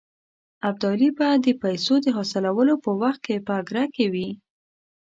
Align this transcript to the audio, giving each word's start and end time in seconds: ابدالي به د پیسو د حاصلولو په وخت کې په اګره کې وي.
ابدالي 0.69 1.09
به 1.17 1.27
د 1.45 1.47
پیسو 1.61 1.93
د 2.01 2.07
حاصلولو 2.15 2.75
په 2.83 2.91
وخت 3.01 3.21
کې 3.25 3.35
په 3.45 3.51
اګره 3.61 3.83
کې 3.95 4.05
وي. 4.13 4.29